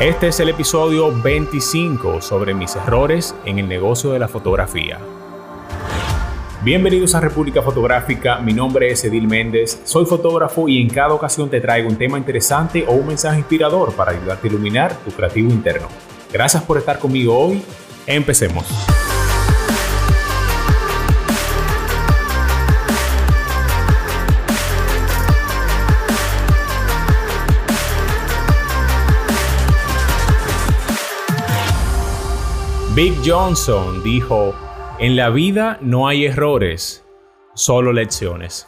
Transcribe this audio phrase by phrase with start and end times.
[0.00, 5.00] Este es el episodio 25 sobre mis errores en el negocio de la fotografía.
[6.62, 11.50] Bienvenidos a República Fotográfica, mi nombre es Edil Méndez, soy fotógrafo y en cada ocasión
[11.50, 15.50] te traigo un tema interesante o un mensaje inspirador para ayudarte a iluminar tu creativo
[15.50, 15.88] interno.
[16.32, 17.60] Gracias por estar conmigo hoy,
[18.06, 18.66] empecemos.
[32.98, 34.56] Big Johnson dijo,
[34.98, 37.06] en la vida no hay errores,
[37.54, 38.66] solo lecciones.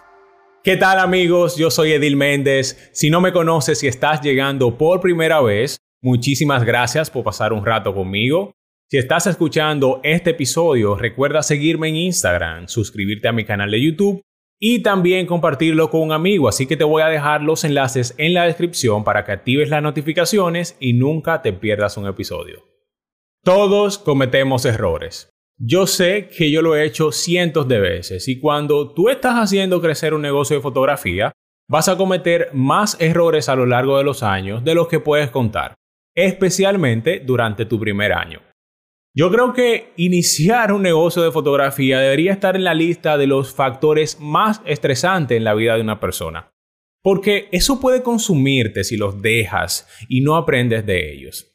[0.63, 1.57] ¿Qué tal amigos?
[1.57, 2.91] Yo soy Edil Méndez.
[2.93, 7.67] Si no me conoces y estás llegando por primera vez, muchísimas gracias por pasar un
[7.67, 8.53] rato conmigo.
[8.89, 14.23] Si estás escuchando este episodio, recuerda seguirme en Instagram, suscribirte a mi canal de YouTube
[14.61, 16.49] y también compartirlo con un amigo.
[16.49, 19.83] Así que te voy a dejar los enlaces en la descripción para que actives las
[19.83, 22.71] notificaciones y nunca te pierdas un episodio.
[23.43, 25.31] Todos cometemos errores.
[25.59, 29.81] Yo sé que yo lo he hecho cientos de veces y cuando tú estás haciendo
[29.81, 31.33] crecer un negocio de fotografía,
[31.67, 35.31] vas a cometer más errores a lo largo de los años de los que puedes
[35.31, 35.75] contar,
[36.15, 38.43] especialmente durante tu primer año.
[39.17, 43.55] Yo creo que iniciar un negocio de fotografía debería estar en la lista de los
[43.55, 46.53] factores más estresantes en la vida de una persona,
[47.03, 51.51] porque eso puede consumirte si los dejas y no aprendes de ellos.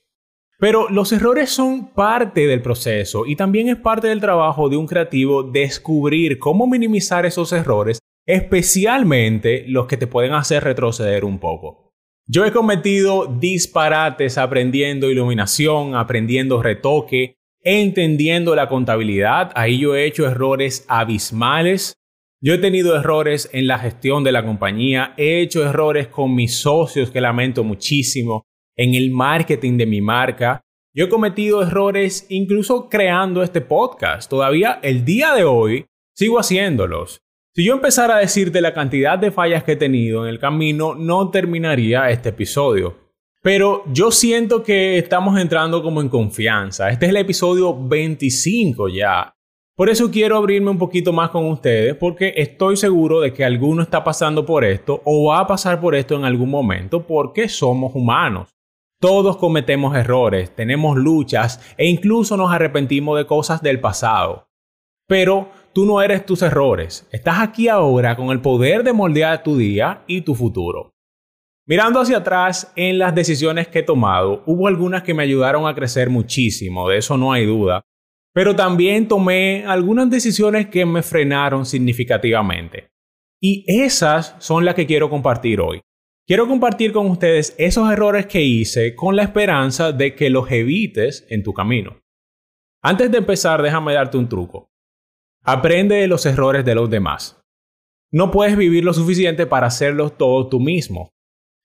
[0.58, 4.88] Pero los errores son parte del proceso y también es parte del trabajo de un
[4.88, 11.94] creativo descubrir cómo minimizar esos errores, especialmente los que te pueden hacer retroceder un poco.
[12.28, 19.52] Yo he cometido disparates aprendiendo iluminación, aprendiendo retoque, entendiendo la contabilidad.
[19.56, 21.94] Ahí yo he hecho errores abismales.
[22.42, 26.59] Yo he tenido errores en la gestión de la compañía, he hecho errores con mis
[26.59, 28.45] socios que lamento muchísimo
[28.76, 30.62] en el marketing de mi marca.
[30.94, 34.30] Yo he cometido errores incluso creando este podcast.
[34.30, 37.19] Todavía el día de hoy sigo haciéndolos.
[37.53, 40.94] Si yo empezara a decirte la cantidad de fallas que he tenido en el camino,
[40.96, 42.97] no terminaría este episodio.
[43.41, 46.90] Pero yo siento que estamos entrando como en confianza.
[46.90, 49.36] Este es el episodio 25 ya.
[49.75, 53.84] Por eso quiero abrirme un poquito más con ustedes porque estoy seguro de que alguno
[53.84, 57.94] está pasando por esto o va a pasar por esto en algún momento porque somos
[57.94, 58.55] humanos.
[59.00, 64.47] Todos cometemos errores, tenemos luchas e incluso nos arrepentimos de cosas del pasado.
[65.07, 69.57] Pero tú no eres tus errores, estás aquí ahora con el poder de moldear tu
[69.57, 70.94] día y tu futuro.
[71.67, 75.75] Mirando hacia atrás en las decisiones que he tomado, hubo algunas que me ayudaron a
[75.75, 77.81] crecer muchísimo, de eso no hay duda,
[78.33, 82.89] pero también tomé algunas decisiones que me frenaron significativamente.
[83.41, 85.81] Y esas son las que quiero compartir hoy.
[86.28, 91.24] Quiero compartir con ustedes esos errores que hice con la esperanza de que los evites
[91.30, 92.02] en tu camino.
[92.81, 94.72] Antes de empezar, déjame darte un truco.
[95.44, 97.40] Aprende de los errores de los demás.
[98.12, 101.12] No puedes vivir lo suficiente para hacerlos todo tú mismo.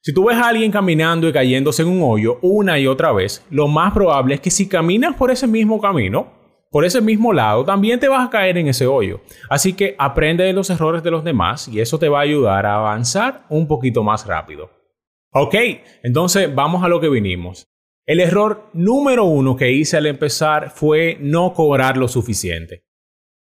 [0.03, 3.43] Si tú ves a alguien caminando y cayéndose en un hoyo una y otra vez,
[3.49, 6.40] lo más probable es que si caminas por ese mismo camino,
[6.71, 9.21] por ese mismo lado, también te vas a caer en ese hoyo.
[9.49, 12.65] Así que aprende de los errores de los demás y eso te va a ayudar
[12.65, 14.71] a avanzar un poquito más rápido.
[15.33, 15.55] Ok,
[16.03, 17.67] entonces vamos a lo que vinimos.
[18.07, 22.85] El error número uno que hice al empezar fue no cobrar lo suficiente.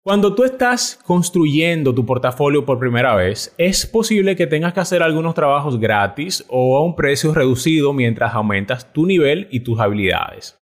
[0.03, 5.01] Cuando tú estás construyendo tu portafolio por primera vez, es posible que tengas que hacer
[5.01, 10.59] algunos trabajos gratis o a un precio reducido mientras aumentas tu nivel y tus habilidades.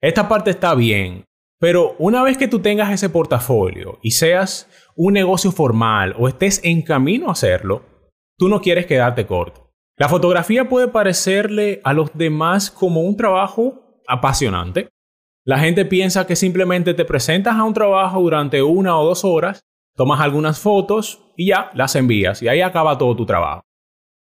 [0.00, 1.24] Esta parte está bien,
[1.60, 6.60] pero una vez que tú tengas ese portafolio y seas un negocio formal o estés
[6.64, 7.82] en camino a hacerlo,
[8.36, 9.72] tú no quieres quedarte corto.
[9.96, 14.88] La fotografía puede parecerle a los demás como un trabajo apasionante.
[15.44, 19.60] La gente piensa que simplemente te presentas a un trabajo durante una o dos horas,
[19.96, 23.62] tomas algunas fotos y ya las envías y ahí acaba todo tu trabajo.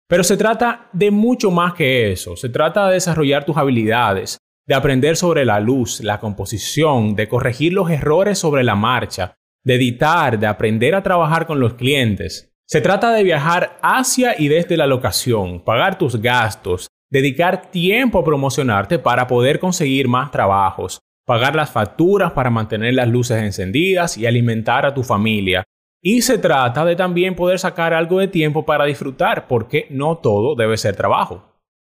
[0.08, 2.36] Pero se trata de mucho más que eso.
[2.36, 4.38] Se trata de desarrollar tus habilidades,
[4.68, 9.75] de aprender sobre la luz, la composición, de corregir los errores sobre la marcha, de
[9.75, 12.54] editar, de aprender a trabajar con los clientes.
[12.66, 18.25] Se trata de viajar hacia y desde la locación, pagar tus gastos, dedicar tiempo a
[18.25, 24.25] promocionarte para poder conseguir más trabajos, pagar las facturas para mantener las luces encendidas y
[24.25, 25.64] alimentar a tu familia.
[26.02, 30.56] Y se trata de también poder sacar algo de tiempo para disfrutar, porque no todo
[30.56, 31.56] debe ser trabajo.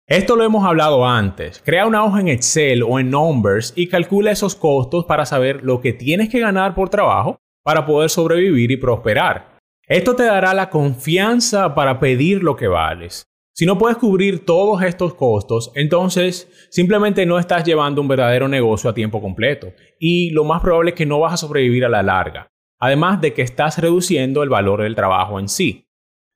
[0.10, 1.62] Esto lo hemos hablado antes.
[1.66, 5.82] Crea una hoja en Excel o en Numbers y calcula esos costos para saber lo
[5.82, 9.58] que tienes que ganar por trabajo para poder sobrevivir y prosperar.
[9.86, 13.26] Esto te dará la confianza para pedir lo que vales.
[13.54, 18.90] Si no puedes cubrir todos estos costos, entonces simplemente no estás llevando un verdadero negocio
[18.90, 22.02] a tiempo completo y lo más probable es que no vas a sobrevivir a la
[22.02, 22.48] larga,
[22.80, 25.87] además de que estás reduciendo el valor del trabajo en sí.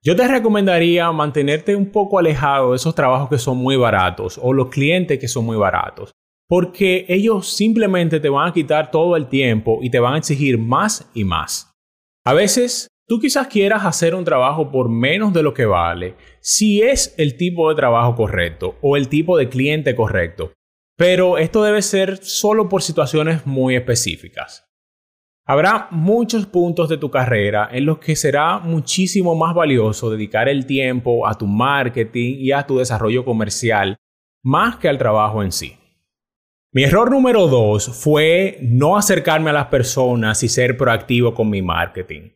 [0.03, 4.51] Yo te recomendaría mantenerte un poco alejado de esos trabajos que son muy baratos o
[4.51, 6.11] los clientes que son muy baratos,
[6.47, 10.57] porque ellos simplemente te van a quitar todo el tiempo y te van a exigir
[10.57, 11.71] más y más.
[12.25, 16.81] A veces tú quizás quieras hacer un trabajo por menos de lo que vale, si
[16.81, 20.51] es el tipo de trabajo correcto o el tipo de cliente correcto,
[20.97, 24.70] pero esto debe ser solo por situaciones muy específicas.
[25.45, 30.65] Habrá muchos puntos de tu carrera en los que será muchísimo más valioso dedicar el
[30.65, 33.97] tiempo a tu marketing y a tu desarrollo comercial
[34.43, 35.77] más que al trabajo en sí.
[36.73, 41.61] Mi error número dos fue no acercarme a las personas y ser proactivo con mi
[41.61, 42.29] marketing.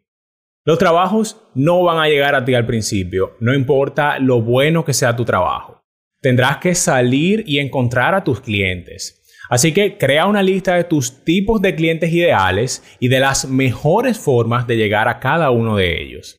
[0.66, 4.94] Los trabajos no van a llegar a ti al principio, no importa lo bueno que
[4.94, 5.84] sea tu trabajo.
[6.22, 9.25] Tendrás que salir y encontrar a tus clientes.
[9.50, 14.20] Así que crea una lista de tus tipos de clientes ideales y de las mejores
[14.20, 16.38] formas de llegar a cada uno de ellos.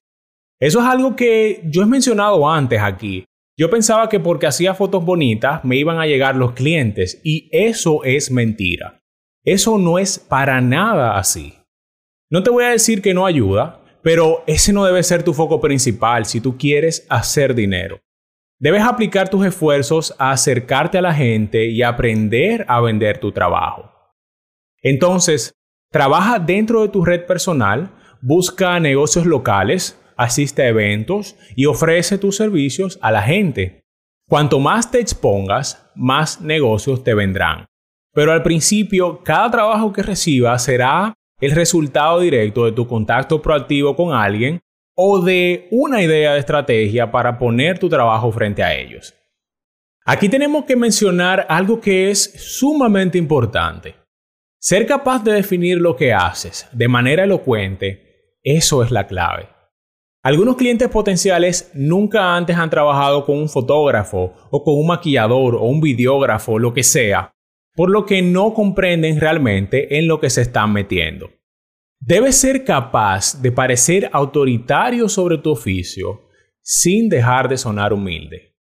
[0.61, 3.25] Eso es algo que yo he mencionado antes aquí.
[3.59, 8.05] Yo pensaba que porque hacía fotos bonitas me iban a llegar los clientes y eso
[8.05, 9.01] es mentira.
[9.45, 11.55] Eso no es para nada así.
[12.31, 15.61] No te voy a decir que no ayuda, pero ese no debe ser tu foco
[15.61, 18.01] principal si tú quieres hacer dinero.
[18.59, 23.93] Debes aplicar tus esfuerzos a acercarte a la gente y aprender a vender tu trabajo.
[24.83, 25.53] Entonces,
[25.91, 27.91] trabaja dentro de tu red personal,
[28.23, 33.83] busca negocios locales, asiste a eventos y ofrece tus servicios a la gente.
[34.27, 37.67] Cuanto más te expongas, más negocios te vendrán.
[38.15, 43.95] Pero al principio, cada trabajo que recibas será el resultado directo de tu contacto proactivo
[43.95, 44.61] con alguien
[44.97, 49.15] o de una idea de estrategia para poner tu trabajo frente a ellos.
[50.05, 53.95] Aquí tenemos que mencionar algo que es sumamente importante.
[54.59, 59.49] Ser capaz de definir lo que haces de manera elocuente, eso es la clave.
[60.23, 65.63] Algunos clientes potenciales nunca antes han trabajado con un fotógrafo o con un maquillador o
[65.65, 67.33] un videógrafo, lo que sea,
[67.75, 71.36] por lo que no comprenden realmente en lo que se están metiendo.
[72.07, 76.29] Debes ser capaz de parecer autoritario sobre tu oficio
[76.63, 78.55] sin dejar de sonar humilde.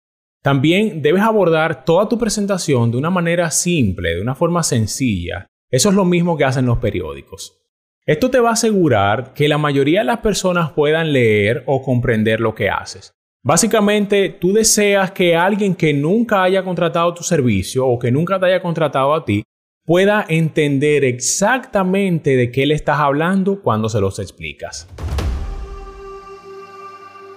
[0.43, 5.47] También debes abordar toda tu presentación de una manera simple, de una forma sencilla.
[5.71, 7.61] Eso es lo mismo que hacen los periódicos.
[8.07, 12.41] Esto te va a asegurar que la mayoría de las personas puedan leer o comprender
[12.41, 13.13] lo que haces.
[13.43, 18.47] Básicamente, tú deseas que alguien que nunca haya contratado tu servicio o que nunca te
[18.47, 19.43] haya contratado a ti
[19.87, 24.89] pueda entender exactamente de qué le estás hablando cuando se los explicas.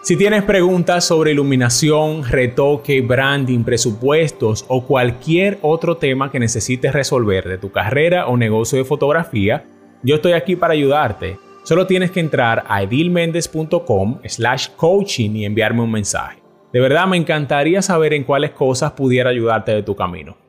[0.01, 7.49] Si tienes preguntas sobre iluminación, retoque, branding, presupuestos o cualquier otro tema que necesites resolver
[7.49, 9.65] de tu carrera o negocio de fotografía,
[10.01, 11.37] yo estoy aquí para ayudarte.
[11.63, 16.41] Solo tienes que entrar a edilmendez.com slash coaching y enviarme un mensaje.
[16.71, 20.46] De verdad me encantaría saber en cuáles cosas pudiera ayudarte de tu camino.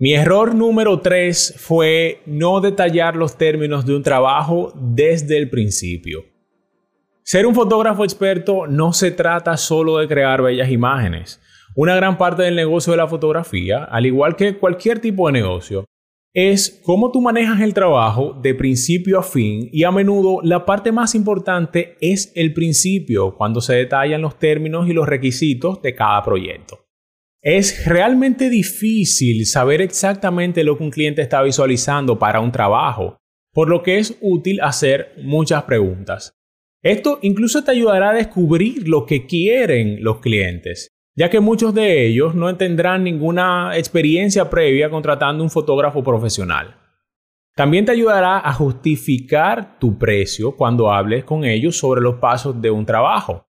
[0.00, 6.24] Mi error número 3 fue no detallar los términos de un trabajo desde el principio.
[7.24, 11.40] Ser un fotógrafo experto no se trata solo de crear bellas imágenes.
[11.74, 15.84] Una gran parte del negocio de la fotografía, al igual que cualquier tipo de negocio,
[16.32, 20.92] es cómo tú manejas el trabajo de principio a fin y a menudo la parte
[20.92, 26.22] más importante es el principio, cuando se detallan los términos y los requisitos de cada
[26.22, 26.87] proyecto.
[27.42, 33.18] Es realmente difícil saber exactamente lo que un cliente está visualizando para un trabajo,
[33.52, 36.32] por lo que es útil hacer muchas preguntas.
[36.82, 42.06] Esto incluso te ayudará a descubrir lo que quieren los clientes, ya que muchos de
[42.06, 46.76] ellos no tendrán ninguna experiencia previa contratando un fotógrafo profesional.
[47.56, 52.70] También te ayudará a justificar tu precio cuando hables con ellos sobre los pasos de
[52.70, 53.47] un trabajo.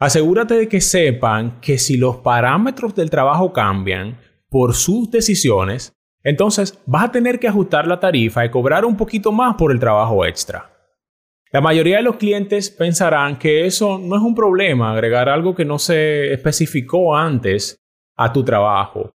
[0.00, 4.16] Asegúrate de que sepan que si los parámetros del trabajo cambian
[4.48, 9.32] por sus decisiones, entonces vas a tener que ajustar la tarifa y cobrar un poquito
[9.32, 10.70] más por el trabajo extra.
[11.50, 15.64] La mayoría de los clientes pensarán que eso no es un problema, agregar algo que
[15.64, 17.76] no se especificó antes
[18.16, 19.10] a tu trabajo.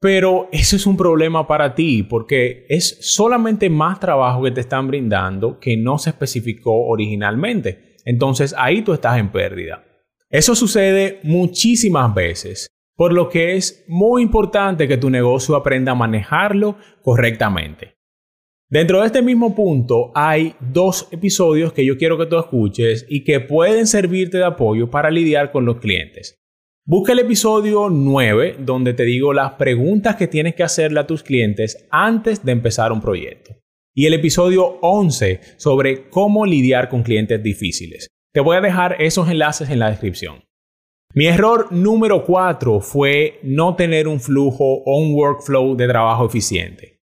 [0.00, 4.88] Pero eso es un problema para ti porque es solamente más trabajo que te están
[4.88, 7.96] brindando que no se especificó originalmente.
[8.04, 9.84] Entonces ahí tú estás en pérdida.
[10.32, 15.94] Eso sucede muchísimas veces, por lo que es muy importante que tu negocio aprenda a
[15.94, 17.96] manejarlo correctamente.
[18.70, 23.24] Dentro de este mismo punto hay dos episodios que yo quiero que tú escuches y
[23.24, 26.38] que pueden servirte de apoyo para lidiar con los clientes.
[26.86, 31.22] Busca el episodio 9 donde te digo las preguntas que tienes que hacerle a tus
[31.22, 33.54] clientes antes de empezar un proyecto.
[33.94, 38.08] Y el episodio 11 sobre cómo lidiar con clientes difíciles.
[38.34, 40.42] Te voy a dejar esos enlaces en la descripción.
[41.12, 46.98] Mi error número 4 fue no tener un flujo o un workflow de trabajo eficiente.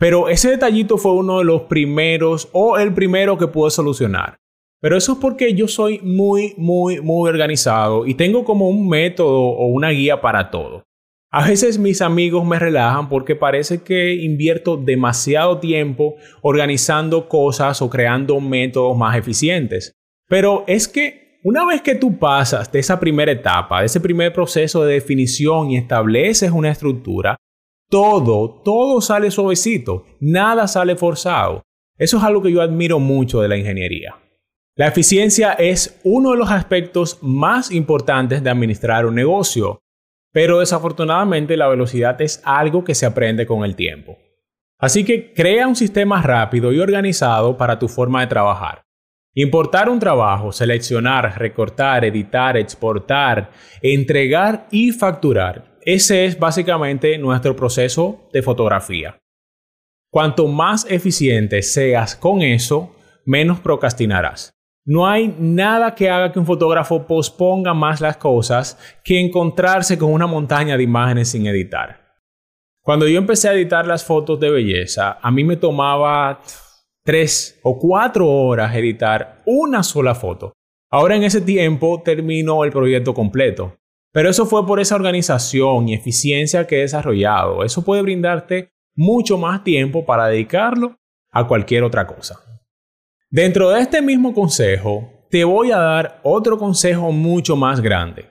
[0.00, 4.38] Pero ese detallito fue uno de los primeros o el primero que pude solucionar.
[4.80, 9.42] Pero eso es porque yo soy muy, muy, muy organizado y tengo como un método
[9.42, 10.82] o una guía para todo.
[11.30, 17.88] A veces mis amigos me relajan porque parece que invierto demasiado tiempo organizando cosas o
[17.88, 19.94] creando métodos más eficientes.
[20.28, 24.32] Pero es que una vez que tú pasas de esa primera etapa, de ese primer
[24.32, 27.36] proceso de definición y estableces una estructura,
[27.90, 31.62] todo, todo sale suavecito, nada sale forzado.
[31.98, 34.16] Eso es algo que yo admiro mucho de la ingeniería.
[34.76, 39.80] La eficiencia es uno de los aspectos más importantes de administrar un negocio,
[40.32, 44.18] pero desafortunadamente la velocidad es algo que se aprende con el tiempo.
[44.80, 48.83] Así que crea un sistema rápido y organizado para tu forma de trabajar.
[49.36, 53.50] Importar un trabajo, seleccionar, recortar, editar, exportar,
[53.82, 55.76] entregar y facturar.
[55.82, 59.18] Ese es básicamente nuestro proceso de fotografía.
[60.08, 64.52] Cuanto más eficiente seas con eso, menos procrastinarás.
[64.84, 70.12] No hay nada que haga que un fotógrafo posponga más las cosas que encontrarse con
[70.12, 72.04] una montaña de imágenes sin editar.
[72.82, 76.40] Cuando yo empecé a editar las fotos de belleza, a mí me tomaba
[77.04, 80.54] tres o cuatro horas editar una sola foto.
[80.90, 83.76] Ahora en ese tiempo termino el proyecto completo.
[84.12, 87.64] Pero eso fue por esa organización y eficiencia que he desarrollado.
[87.64, 90.96] Eso puede brindarte mucho más tiempo para dedicarlo
[91.32, 92.40] a cualquier otra cosa.
[93.28, 98.26] Dentro de este mismo consejo, te voy a dar otro consejo mucho más grande.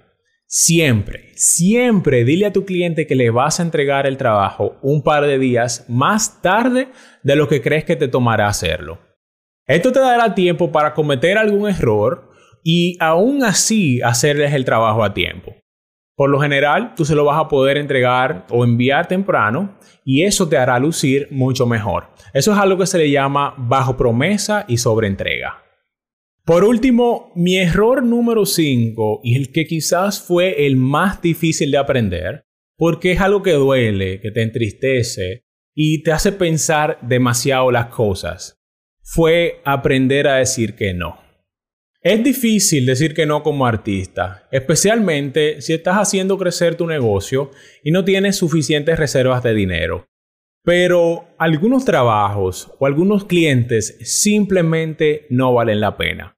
[0.55, 5.25] Siempre, siempre dile a tu cliente que le vas a entregar el trabajo un par
[5.25, 6.89] de días más tarde
[7.23, 8.99] de lo que crees que te tomará hacerlo.
[9.65, 12.29] Esto te dará tiempo para cometer algún error
[12.63, 15.55] y aún así hacerles el trabajo a tiempo.
[16.15, 20.47] Por lo general, tú se lo vas a poder entregar o enviar temprano y eso
[20.47, 22.09] te hará lucir mucho mejor.
[22.31, 25.62] Eso es algo que se le llama bajo promesa y sobreentrega.
[26.45, 31.77] Por último, mi error número 5 y el que quizás fue el más difícil de
[31.77, 32.43] aprender,
[32.75, 38.61] porque es algo que duele, que te entristece y te hace pensar demasiado las cosas,
[39.01, 41.17] fue aprender a decir que no.
[42.01, 47.51] Es difícil decir que no como artista, especialmente si estás haciendo crecer tu negocio
[47.85, 50.09] y no tienes suficientes reservas de dinero.
[50.63, 56.37] Pero algunos trabajos o algunos clientes simplemente no valen la pena.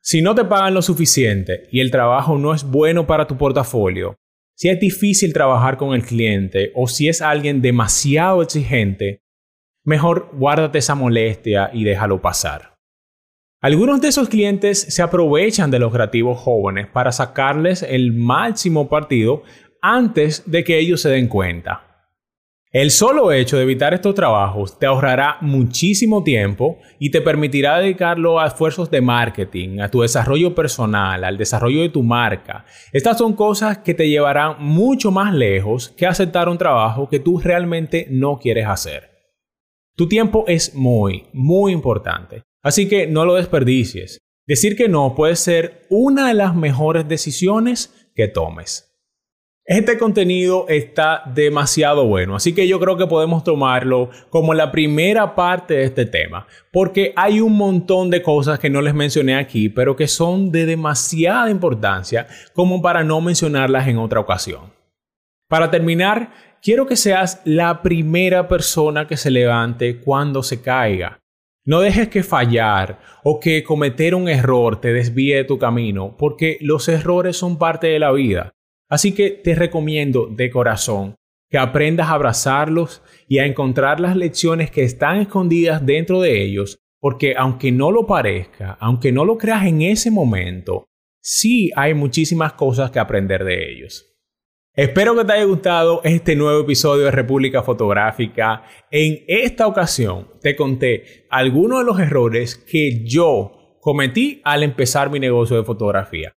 [0.00, 4.16] Si no te pagan lo suficiente y el trabajo no es bueno para tu portafolio,
[4.54, 9.20] si es difícil trabajar con el cliente o si es alguien demasiado exigente,
[9.84, 12.76] mejor guárdate esa molestia y déjalo pasar.
[13.60, 19.42] Algunos de esos clientes se aprovechan de los creativos jóvenes para sacarles el máximo partido
[19.82, 21.85] antes de que ellos se den cuenta.
[22.72, 28.40] El solo hecho de evitar estos trabajos te ahorrará muchísimo tiempo y te permitirá dedicarlo
[28.40, 32.66] a esfuerzos de marketing, a tu desarrollo personal, al desarrollo de tu marca.
[32.92, 37.38] Estas son cosas que te llevarán mucho más lejos que aceptar un trabajo que tú
[37.38, 39.10] realmente no quieres hacer.
[39.94, 44.18] Tu tiempo es muy, muy importante, así que no lo desperdicies.
[44.44, 48.85] Decir que no puede ser una de las mejores decisiones que tomes.
[49.68, 55.34] Este contenido está demasiado bueno, así que yo creo que podemos tomarlo como la primera
[55.34, 59.68] parte de este tema, porque hay un montón de cosas que no les mencioné aquí,
[59.68, 64.72] pero que son de demasiada importancia como para no mencionarlas en otra ocasión.
[65.48, 66.30] Para terminar,
[66.62, 71.18] quiero que seas la primera persona que se levante cuando se caiga.
[71.64, 76.56] No dejes que fallar o que cometer un error te desvíe de tu camino, porque
[76.60, 78.52] los errores son parte de la vida.
[78.88, 81.16] Así que te recomiendo de corazón
[81.48, 86.78] que aprendas a abrazarlos y a encontrar las lecciones que están escondidas dentro de ellos,
[87.00, 90.86] porque aunque no lo parezca, aunque no lo creas en ese momento,
[91.20, 94.12] sí hay muchísimas cosas que aprender de ellos.
[94.74, 98.64] Espero que te haya gustado este nuevo episodio de República Fotográfica.
[98.90, 105.18] En esta ocasión te conté algunos de los errores que yo cometí al empezar mi
[105.18, 106.34] negocio de fotografía.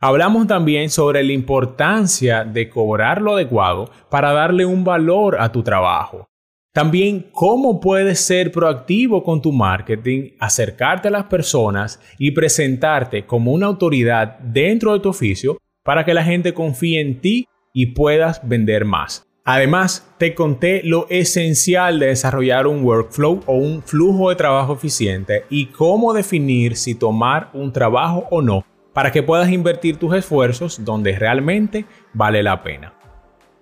[0.00, 5.64] Hablamos también sobre la importancia de cobrar lo adecuado para darle un valor a tu
[5.64, 6.28] trabajo.
[6.72, 13.50] También cómo puedes ser proactivo con tu marketing, acercarte a las personas y presentarte como
[13.50, 18.46] una autoridad dentro de tu oficio para que la gente confíe en ti y puedas
[18.46, 19.24] vender más.
[19.44, 25.42] Además, te conté lo esencial de desarrollar un workflow o un flujo de trabajo eficiente
[25.50, 28.64] y cómo definir si tomar un trabajo o no
[28.98, 32.94] para que puedas invertir tus esfuerzos donde realmente vale la pena.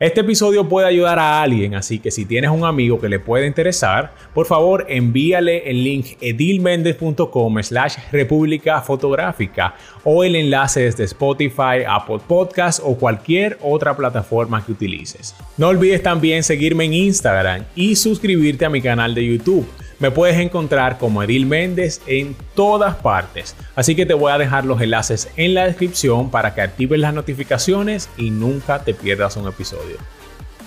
[0.00, 3.46] Este episodio puede ayudar a alguien, así que si tienes un amigo que le puede
[3.46, 9.74] interesar, por favor envíale el link edilmendez.com slash república fotográfica
[10.04, 15.36] o el enlace desde Spotify, Apple Podcasts o cualquier otra plataforma que utilices.
[15.58, 20.38] No olvides también seguirme en Instagram y suscribirte a mi canal de YouTube me puedes
[20.38, 25.28] encontrar como Edil Méndez en todas partes, así que te voy a dejar los enlaces
[25.36, 29.96] en la descripción para que actives las notificaciones y nunca te pierdas un episodio.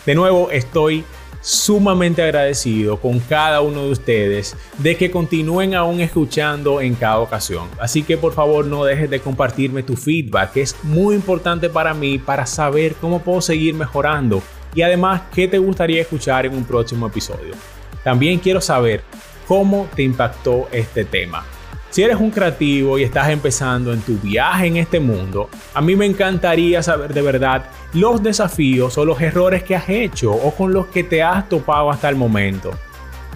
[0.06, 1.04] De nuevo, estoy
[1.42, 7.68] sumamente agradecido con cada uno de ustedes de que continúen aún escuchando en cada ocasión.
[7.80, 11.94] Así que por favor no dejes de compartirme tu feedback, que es muy importante para
[11.94, 14.42] mí para saber cómo puedo seguir mejorando
[14.76, 17.54] y además qué te gustaría escuchar en un próximo episodio.
[18.04, 19.04] También quiero saber
[19.48, 21.46] cómo te impactó este tema.
[21.90, 25.96] Si eres un creativo y estás empezando en tu viaje en este mundo, a mí
[25.96, 30.72] me encantaría saber de verdad los desafíos o los errores que has hecho o con
[30.72, 32.72] los que te has topado hasta el momento.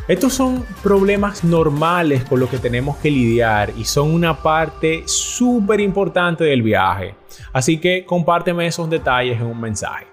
[0.08, 5.80] Estos son problemas normales con los que tenemos que lidiar y son una parte súper
[5.80, 7.16] importante del viaje.
[7.54, 10.06] Así que compárteme esos detalles en un mensaje.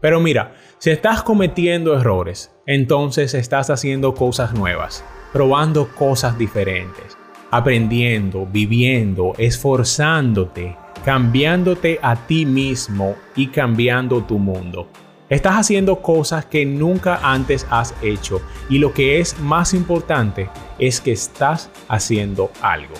[0.00, 7.16] Pero mira, si estás cometiendo errores, entonces estás haciendo cosas nuevas, probando cosas diferentes,
[7.50, 14.88] aprendiendo, viviendo, esforzándote, cambiándote a ti mismo y cambiando tu mundo.
[15.28, 21.00] Estás haciendo cosas que nunca antes has hecho y lo que es más importante es
[21.00, 22.94] que estás haciendo algo.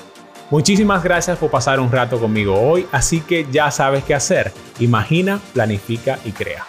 [0.50, 4.52] Muchísimas gracias por pasar un rato conmigo hoy, así que ya sabes qué hacer.
[4.80, 6.64] Imagina, planifica y crea.